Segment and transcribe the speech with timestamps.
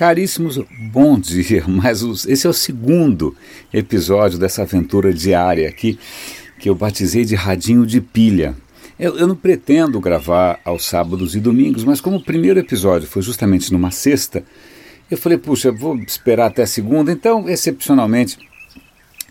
[0.00, 0.58] Caríssimos,
[0.90, 3.36] bom dia, mas os, esse é o segundo
[3.70, 5.98] episódio dessa aventura diária aqui
[6.58, 8.56] que eu batizei de Radinho de Pilha.
[8.98, 13.20] Eu, eu, não pretendo gravar aos sábados e domingos, mas como o primeiro episódio foi
[13.20, 14.42] justamente numa sexta,
[15.10, 18.38] eu falei, puxa, vou esperar até segunda, então, excepcionalmente,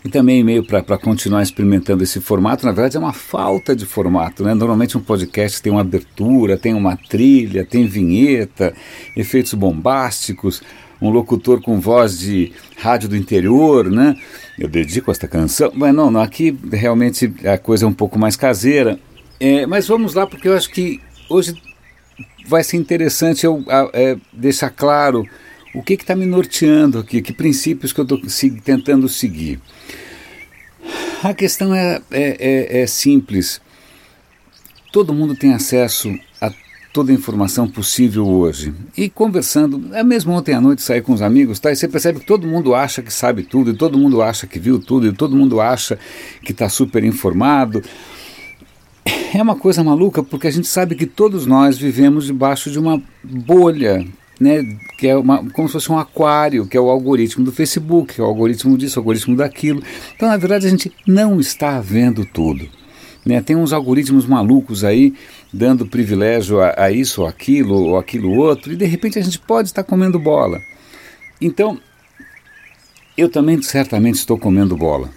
[0.04, 4.42] e também meio para continuar experimentando esse formato, na verdade é uma falta de formato,
[4.42, 4.54] né?
[4.54, 8.72] Normalmente um podcast tem uma abertura, tem uma trilha, tem vinheta,
[9.14, 10.62] efeitos bombásticos,
[11.02, 14.16] um locutor com voz de rádio do interior, né?
[14.58, 18.36] Eu dedico esta canção, mas não, não aqui realmente a coisa é um pouco mais
[18.36, 18.98] caseira.
[19.38, 21.54] É, mas vamos lá, porque eu acho que hoje
[22.46, 25.26] vai ser interessante eu é, deixar claro
[25.74, 28.20] o que está me norteando aqui, que princípios que eu estou
[28.64, 29.60] tentando seguir.
[31.22, 33.60] A questão é, é, é, é simples.
[34.92, 36.50] Todo mundo tem acesso a
[36.92, 38.74] toda a informação possível hoje.
[38.96, 41.70] E conversando, é mesmo ontem à noite sair com os amigos, tá?
[41.70, 44.58] E você percebe que todo mundo acha que sabe tudo, e todo mundo acha que
[44.58, 45.98] viu tudo, e todo mundo acha
[46.42, 47.82] que está super informado.
[49.32, 53.00] É uma coisa maluca porque a gente sabe que todos nós vivemos debaixo de uma
[53.22, 54.04] bolha
[54.40, 58.14] né, que é uma, como se fosse um aquário, que é o algoritmo do Facebook,
[58.14, 59.82] que é o algoritmo disso, o algoritmo daquilo.
[60.16, 62.66] Então, na verdade, a gente não está vendo tudo.
[63.24, 63.42] Né?
[63.42, 65.12] Tem uns algoritmos malucos aí
[65.52, 69.38] dando privilégio a, a isso ou aquilo ou aquilo outro, e de repente a gente
[69.38, 70.58] pode estar comendo bola.
[71.38, 71.78] Então,
[73.18, 75.10] eu também certamente estou comendo bola.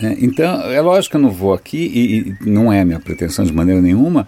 [0.00, 0.16] Né?
[0.20, 3.52] Então, é lógico que eu não vou aqui, e, e não é minha pretensão de
[3.52, 4.26] maneira nenhuma,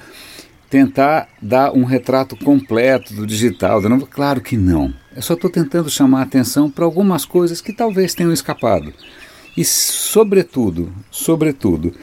[0.74, 3.80] tentar dar um retrato completo do digital.
[3.80, 4.08] Do novo.
[4.08, 4.92] Claro que não.
[5.14, 8.92] Eu só estou tentando chamar a atenção para algumas coisas que talvez tenham escapado.
[9.56, 11.94] E, sobretudo, sobretudo,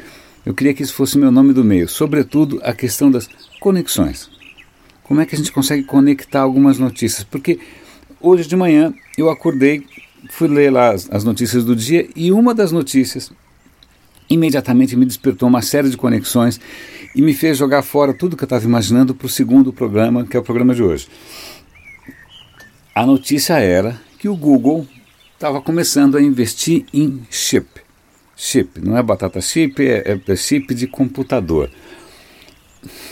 [0.46, 3.28] eu queria que isso fosse meu nome do meio, sobretudo a questão das
[3.60, 4.30] conexões.
[5.04, 7.26] Como é que a gente consegue conectar algumas notícias?
[7.26, 7.60] Porque
[8.22, 9.86] hoje de manhã eu acordei,
[10.30, 13.34] fui ler lá as, as notícias do dia e uma das notícias
[14.30, 16.58] imediatamente me despertou uma série de conexões
[17.16, 20.36] e me fez jogar fora tudo que eu estava imaginando para o segundo programa, que
[20.36, 21.08] é o programa de hoje.
[22.94, 24.86] A notícia era que o Google
[25.34, 27.68] estava começando a investir em chip.
[28.36, 31.70] Chip, não é batata chip, é, é chip de computador.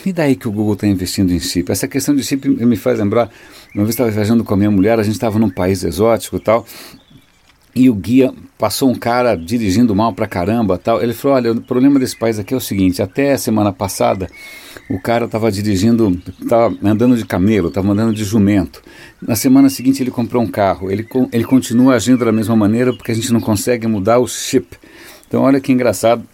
[0.04, 1.70] E daí que o Google está investindo em chip?
[1.70, 3.30] Essa questão de chip me faz lembrar,
[3.74, 6.40] uma vez estava viajando com a minha mulher, a gente estava num país exótico e
[6.40, 6.66] tal,
[7.74, 11.02] e o guia passou um cara dirigindo mal pra caramba tal.
[11.02, 14.28] Ele falou: Olha, o problema desse país aqui é o seguinte: até semana passada
[14.88, 18.82] o cara estava dirigindo, estava andando de camelo, estava andando de jumento.
[19.22, 20.90] Na semana seguinte ele comprou um carro.
[20.90, 24.76] Ele, ele continua agindo da mesma maneira porque a gente não consegue mudar o chip.
[25.28, 26.24] Então, olha que engraçado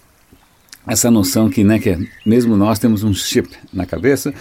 [0.87, 4.33] essa noção que, né, que é, mesmo nós temos um chip na cabeça.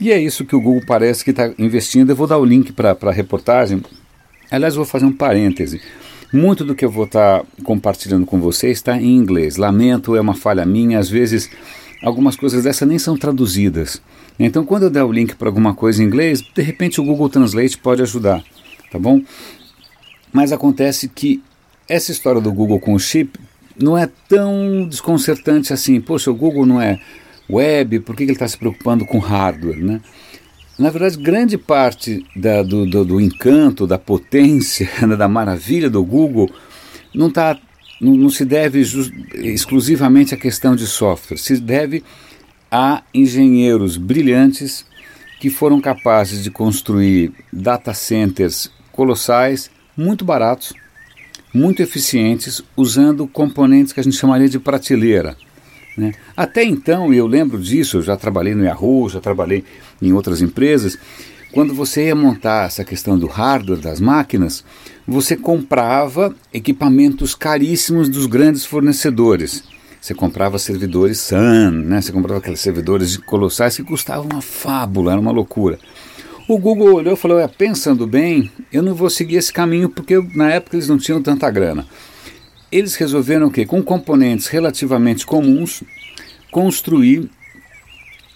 [0.00, 2.10] E é isso que o Google parece que está investindo.
[2.10, 3.82] Eu vou dar o link para a reportagem.
[4.50, 5.80] Aliás, vou fazer um parêntese.
[6.32, 9.56] Muito do que eu vou estar tá compartilhando com vocês está em inglês.
[9.56, 10.98] Lamento, é uma falha minha.
[10.98, 11.48] Às vezes,
[12.02, 14.02] algumas coisas dessas nem são traduzidas.
[14.38, 17.28] Então, quando eu der o link para alguma coisa em inglês, de repente o Google
[17.28, 18.42] Translate pode ajudar,
[18.90, 19.22] tá bom?
[20.32, 21.42] Mas acontece que
[21.88, 23.38] essa história do Google com o chip
[23.80, 26.00] não é tão desconcertante assim.
[26.00, 27.00] Poxa, o Google não é
[27.48, 30.00] web, por que ele está se preocupando com hardware, né?
[30.78, 36.04] Na verdade, grande parte da, do, do, do, encanto, da potência, né, da maravilha do
[36.04, 36.50] Google
[37.14, 37.58] não, tá,
[38.00, 38.82] não, não se deve
[39.34, 42.04] exclusivamente à questão de software, se deve
[42.70, 44.84] a engenheiros brilhantes
[45.40, 50.74] que foram capazes de construir data centers colossais, muito baratos,
[51.54, 55.36] muito eficientes, usando componentes que a gente chamaria de prateleira.
[55.96, 56.12] Né?
[56.36, 59.64] Até então, e eu lembro disso, eu já trabalhei no Yahoo, já trabalhei
[60.00, 60.98] em outras empresas,
[61.52, 64.64] quando você ia montar essa questão do hardware das máquinas,
[65.06, 69.64] você comprava equipamentos caríssimos dos grandes fornecedores.
[70.00, 72.00] Você comprava servidores Sun, né?
[72.00, 75.78] você comprava aqueles servidores colossais que custavam uma fábula, era uma loucura.
[76.48, 80.20] O Google olhou e falou: é, pensando bem, eu não vou seguir esse caminho porque
[80.34, 81.86] na época eles não tinham tanta grana
[82.70, 85.82] eles resolveram que, com componentes relativamente comuns,
[86.50, 87.30] construir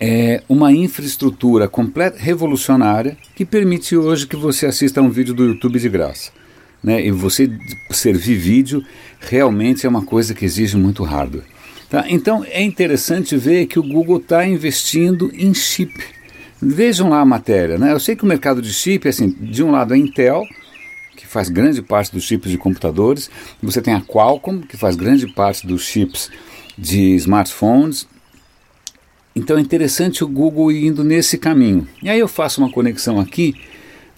[0.01, 5.45] é, uma infraestrutura completa, revolucionária que permite hoje que você assista a um vídeo do
[5.45, 6.33] YouTube de graça.
[6.83, 7.07] Né?
[7.07, 7.51] E você
[7.91, 8.83] servir vídeo
[9.21, 11.45] realmente é uma coisa que exige muito hardware.
[11.91, 12.07] Tá?
[12.09, 15.93] Então é interessante ver que o Google está investindo em chip.
[16.63, 17.77] Vejam lá a matéria.
[17.77, 17.93] Né?
[17.93, 20.45] Eu sei que o mercado de chip, assim, de um lado a Intel,
[21.31, 23.31] faz grande parte dos chips de computadores.
[23.63, 26.29] Você tem a Qualcomm, que faz grande parte dos chips
[26.77, 28.09] de smartphones.
[29.41, 31.89] Então é interessante o Google indo nesse caminho.
[32.03, 33.55] E aí eu faço uma conexão aqui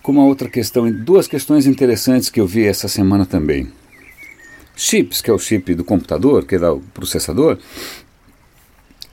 [0.02, 3.68] com uma outra questão, duas questões interessantes que eu vi essa semana também.
[4.74, 7.56] Chips, que é o chip do computador, que é o processador,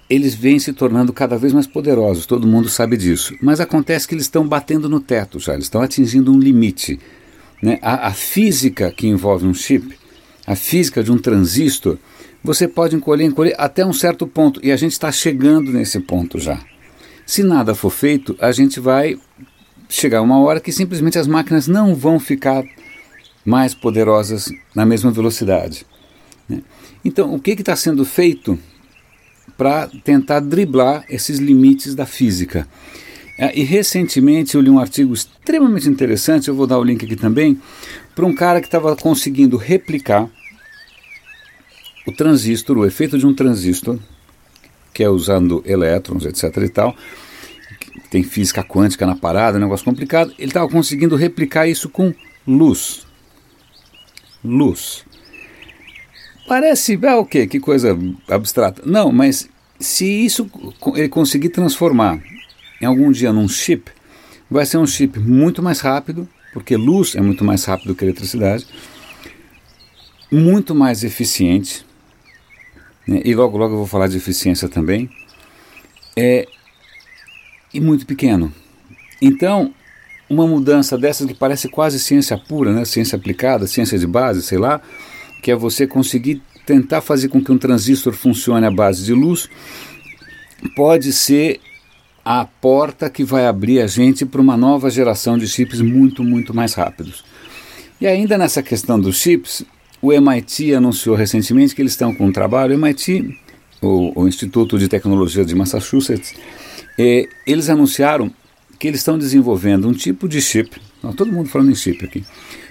[0.10, 3.36] eles vêm se tornando cada vez mais poderosos, todo mundo sabe disso.
[3.40, 7.00] Mas acontece que eles estão batendo no teto já, eles estão atingindo um limite.
[7.62, 7.78] Né?
[7.84, 9.96] A, a, física que envolve um chip,
[10.48, 12.00] a física de um transistor,
[12.44, 16.40] você pode encolher, encolher até um certo ponto, e a gente está chegando nesse ponto
[16.40, 16.60] já.
[17.26, 19.18] Se nada for feito, a gente vai
[19.88, 22.64] chegar uma hora que simplesmente as máquinas não vão ficar
[23.46, 25.86] mais poderosas na mesma velocidade.
[26.48, 26.62] Né?
[27.04, 28.58] Então, o que está sendo feito
[29.60, 32.66] para tentar driblar esses limites da física.
[33.38, 37.18] É, e recentemente eu li um artigo extremamente interessante, eu vou dar o link aqui
[37.18, 37.60] também,
[38.16, 40.30] para um cara que estava conseguindo replicar
[42.10, 43.98] o transistor, o efeito de um transistor,
[44.94, 46.58] que é usando elétrons, etc.
[46.58, 46.96] e tal.
[48.10, 50.34] Tem física quântica na parada, um negócio complicado.
[50.38, 52.14] Ele estava conseguindo replicar isso com
[52.48, 53.06] luz.
[54.44, 55.06] Luz.
[56.48, 57.26] Parece, ah, o?
[57.26, 57.98] Que coisa
[58.28, 58.82] abstrata.
[58.86, 59.48] Não, mas
[59.80, 60.50] se isso
[60.96, 62.22] ele conseguir transformar
[62.82, 63.92] em algum dia num chip,
[64.50, 68.66] vai ser um chip muito mais rápido, porque luz é muito mais rápido que eletricidade,
[70.32, 71.86] muito mais eficiente,
[73.10, 73.22] né?
[73.26, 75.10] e logo logo eu vou falar de eficiência também,
[76.16, 76.48] é,
[77.74, 78.54] e muito pequeno.
[79.22, 79.74] Então,
[80.30, 82.86] uma mudança dessas que parece quase ciência pura, né?
[82.86, 84.80] ciência aplicada, ciência de base, sei lá,
[85.42, 89.50] que é você conseguir tentar fazer com que um transistor funcione à base de luz,
[90.76, 91.60] pode ser
[92.24, 96.54] a porta que vai abrir a gente para uma nova geração de chips muito, muito
[96.54, 97.24] mais rápidos.
[98.00, 99.66] E ainda nessa questão dos chips,
[100.02, 103.38] o MIT anunciou recentemente que eles estão com um trabalho, o MIT,
[103.82, 106.34] o, o Instituto de Tecnologia de Massachusetts,
[106.98, 108.32] eh, eles anunciaram
[108.78, 110.82] que eles estão desenvolvendo um tipo de chip,
[111.18, 112.24] todo mundo falando em chip aqui,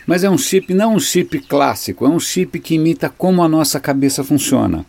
[0.07, 3.49] mas é um chip, não um chip clássico, é um chip que imita como a
[3.49, 4.87] nossa cabeça funciona.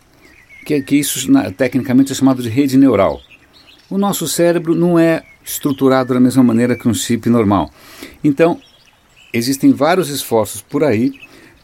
[0.65, 3.19] Que, que isso na, tecnicamente é chamado de rede neural.
[3.89, 7.69] O nosso cérebro não é estruturado da mesma maneira que um chip normal.
[8.23, 8.61] Então,
[9.33, 11.11] existem vários esforços por aí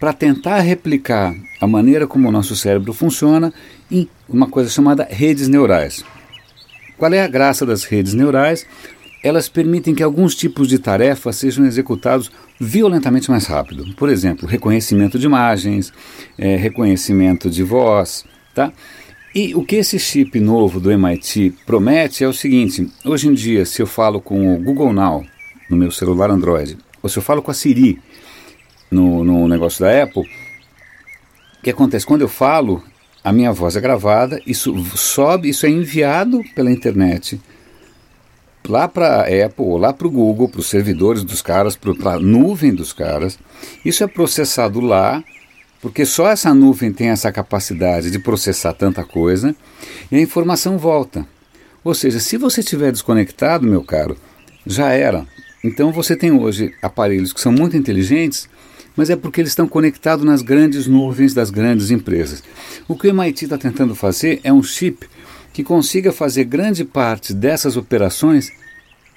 [0.05, 3.51] para tentar replicar a maneira como o nosso cérebro funciona
[3.89, 6.05] em uma coisa chamada redes neurais.
[6.95, 8.67] Qual é a graça das redes neurais?
[9.23, 13.83] elas permitem que alguns tipos de tarefas sejam executados violentamente mais rápido.
[13.95, 15.91] Por exemplo, reconhecimento de imagens,
[16.37, 18.23] é, reconhecimento de voz,
[18.53, 18.71] tá?
[19.33, 23.65] E o que esse chip novo do MIT promete é o seguinte: hoje em dia,
[23.65, 25.25] se eu falo com o Google Now
[25.67, 27.99] no meu celular Android, ou se eu falo com a Siri
[28.95, 32.05] no, no negócio da Apple, o que acontece?
[32.05, 32.83] Quando eu falo,
[33.23, 37.39] a minha voz é gravada, isso sobe, isso é enviado pela internet
[38.69, 42.13] lá para a Apple, ou lá para o Google, para os servidores dos caras, para
[42.13, 43.37] a nuvem dos caras.
[43.83, 45.23] Isso é processado lá,
[45.81, 49.55] porque só essa nuvem tem essa capacidade de processar tanta coisa,
[50.11, 51.25] e a informação volta.
[51.83, 54.17] Ou seja, se você estiver desconectado, meu caro,
[54.65, 55.25] já era.
[55.63, 58.49] Então você tem hoje aparelhos que são muito inteligentes,
[58.95, 62.43] mas é porque eles estão conectados nas grandes nuvens das grandes empresas.
[62.87, 65.07] O que o MIT está tentando fazer é um chip
[65.53, 68.51] que consiga fazer grande parte dessas operações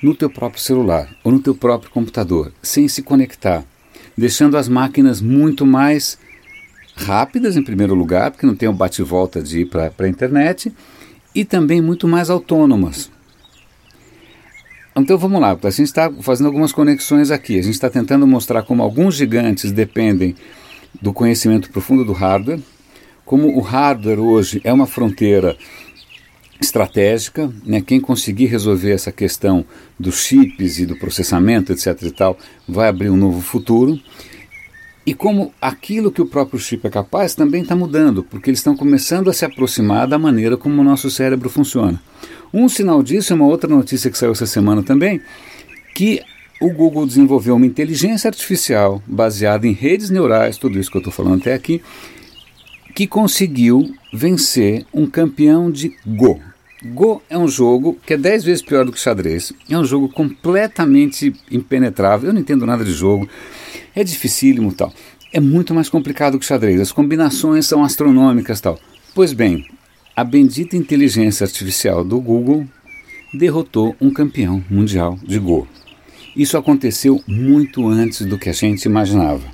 [0.02, 3.64] no teu próprio celular ou no teu próprio computador, sem se conectar,
[4.16, 6.18] deixando as máquinas muito mais
[6.94, 10.72] rápidas em primeiro lugar, porque não tem o bate-volta de ir para a internet,
[11.34, 13.10] e também muito mais autônomas.
[15.00, 17.58] Então vamos lá, a gente está fazendo algumas conexões aqui.
[17.58, 20.34] A gente está tentando mostrar como alguns gigantes dependem
[21.00, 22.60] do conhecimento profundo do hardware,
[23.24, 25.56] como o hardware hoje é uma fronteira
[26.60, 27.80] estratégica, né?
[27.80, 29.64] quem conseguir resolver essa questão
[29.98, 32.02] dos chips e do processamento, etc.
[32.02, 32.36] e tal,
[32.68, 34.00] vai abrir um novo futuro.
[35.06, 38.76] E como aquilo que o próprio chip é capaz também está mudando, porque eles estão
[38.76, 42.00] começando a se aproximar da maneira como o nosso cérebro funciona.
[42.52, 45.20] Um sinal disso é uma outra notícia que saiu essa semana também,
[45.94, 46.20] que
[46.60, 51.12] o Google desenvolveu uma inteligência artificial baseada em redes neurais, tudo isso que eu estou
[51.12, 51.80] falando até aqui,
[52.94, 56.40] que conseguiu vencer um campeão de Go.
[56.84, 59.52] Go é um jogo que é 10 vezes pior do que xadrez.
[59.68, 62.30] É um jogo completamente impenetrável.
[62.30, 63.28] Eu não entendo nada de jogo.
[63.94, 64.92] É dificílimo tal.
[65.32, 66.80] É muito mais complicado que xadrez.
[66.80, 68.78] As combinações são astronômicas tal.
[69.14, 69.66] Pois bem,
[70.16, 72.66] a bendita inteligência artificial do Google
[73.32, 75.66] derrotou um campeão mundial de Go.
[76.34, 79.44] Isso aconteceu muito antes do que a gente imaginava.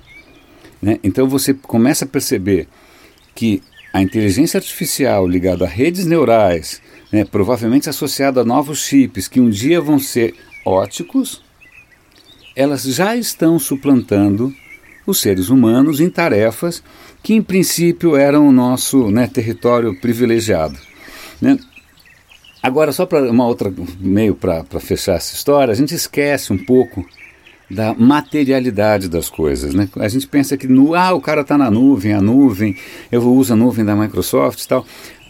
[0.80, 0.98] Né?
[1.02, 2.68] Então você começa a perceber
[3.34, 3.62] que
[3.92, 9.48] a inteligência artificial ligada a redes neurais, né, provavelmente associada a novos chips que um
[9.48, 11.43] dia vão ser óticos,
[12.54, 14.54] elas já estão suplantando
[15.06, 16.82] os seres humanos em tarefas
[17.22, 20.78] que, em princípio, eram o nosso né, território privilegiado.
[21.40, 21.58] Né?
[22.62, 27.04] Agora, só para uma outra meio para fechar essa história, a gente esquece um pouco
[27.70, 29.74] da materialidade das coisas.
[29.74, 29.88] Né?
[29.96, 32.76] A gente pensa que no, ah, o cara está na nuvem, a nuvem,
[33.10, 34.86] eu uso a nuvem da Microsoft e tal.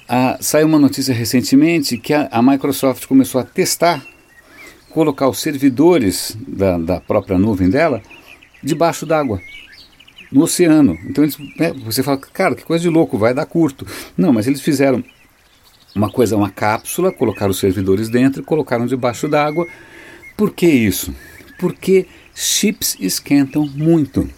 [0.09, 4.05] Ah, saiu uma notícia recentemente que a, a, Microsoft começou a testar
[4.95, 8.01] colocar os servidores da, da própria nuvem dela
[8.63, 9.41] debaixo d'água,
[10.31, 10.97] no oceano.
[11.05, 13.85] Então eles, né, você fala, cara, que coisa de louco, vai dar curto.
[14.17, 15.03] Não, mas eles fizeram
[15.97, 19.67] uma coisa, uma cápsula, colocaram os servidores dentro e colocaram debaixo d'água.
[20.37, 21.13] Por que isso?
[21.59, 24.29] Porque chips esquentam muito.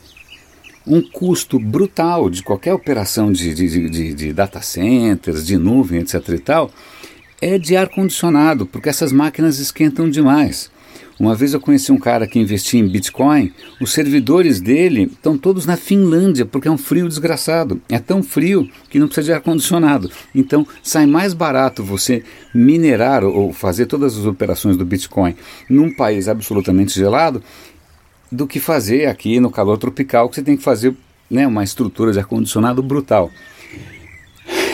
[0.87, 6.29] Um custo brutal de qualquer operação de, de, de, de data centers, de nuvem, etc.
[6.29, 6.71] e tal,
[7.41, 10.71] é de ar-condicionado, porque essas máquinas esquentam demais.
[11.19, 13.51] Uma vez eu conheci um cara que investia em Bitcoin,
[13.81, 17.81] os servidores dele estão todos na Finlândia, porque é um frio desgraçado.
[17.89, 20.11] É tão frio que não precisa de ar-condicionado.
[20.35, 22.23] Então sai mais barato você
[22.55, 25.35] minerar ou fazer todas as operações do Bitcoin
[25.71, 27.43] num país absolutamente gelado
[28.31, 30.95] do que fazer aqui no calor tropical, que você tem que fazer
[31.31, 33.31] né, uma estrutura de ar-condicionado brutal.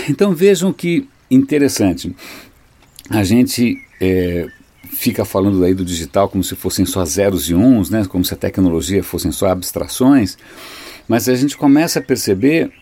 [0.08, 2.14] Então vejam que interessante.
[3.12, 4.48] A gente é,
[4.90, 8.06] fica falando aí do digital como se fossem só zeros e uns, né?
[8.06, 10.38] como se a tecnologia fossem só abstrações,
[11.06, 12.72] mas a gente começa a perceber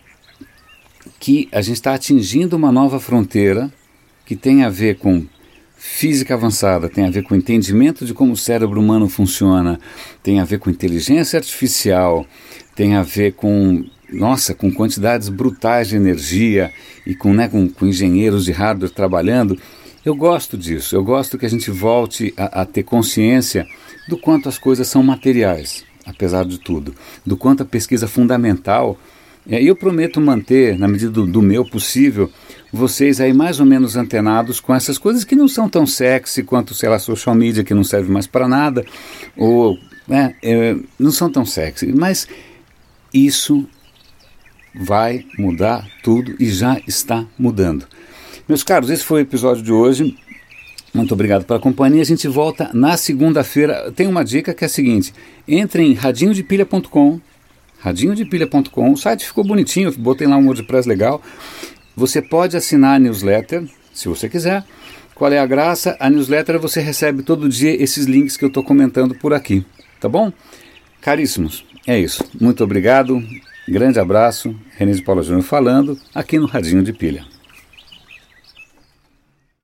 [1.19, 3.69] que a gente está atingindo uma nova fronteira
[4.25, 5.25] que tem a ver com
[5.75, 9.79] física avançada, tem a ver com entendimento de como o cérebro humano funciona,
[10.23, 12.25] tem a ver com inteligência artificial,
[12.73, 16.71] tem a ver com nossa, com quantidades brutais de energia
[17.05, 19.57] e com, né, com, com engenheiros de hardware trabalhando.
[20.03, 23.67] Eu gosto disso, eu gosto que a gente volte a, a ter consciência
[24.09, 28.97] do quanto as coisas são materiais, apesar de tudo, do quanto a pesquisa fundamental.
[29.45, 32.31] E eu prometo manter, na medida do, do, meu possível,
[32.73, 36.73] vocês aí mais ou menos antenados com essas coisas que não são tão sexy quanto,
[36.73, 38.83] sei lá, social media que não serve mais para nada,
[39.37, 39.77] ou
[40.07, 42.27] né, é, não são tão sexy, mas
[43.13, 43.67] isso
[44.73, 47.85] vai mudar tudo e já está mudando.
[48.47, 50.17] Meus caros, esse foi o episódio de hoje.
[50.93, 52.01] Muito obrigado pela companhia.
[52.01, 53.91] A gente volta na segunda-feira.
[53.95, 55.13] Tem uma dica que é a seguinte:
[55.47, 57.19] entre em radinhodepilha.com,
[57.79, 58.91] radinhodepilha.com.
[58.91, 61.21] O site ficou bonitinho, botei lá um WordPress legal.
[61.95, 64.63] Você pode assinar a newsletter, se você quiser.
[65.15, 65.95] Qual é a graça?
[65.99, 69.63] A newsletter você recebe todo dia esses links que eu estou comentando por aqui,
[69.99, 70.33] tá bom?
[70.99, 72.23] Caríssimos, é isso.
[72.39, 73.23] Muito obrigado.
[73.67, 74.55] Grande abraço.
[74.77, 77.30] René de Paula Júnior falando aqui no Radinho de Pilha.